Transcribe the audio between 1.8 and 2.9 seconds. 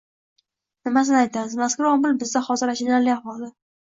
omil bizda hozir